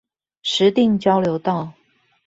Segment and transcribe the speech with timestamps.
[0.41, 1.73] 石碇交流道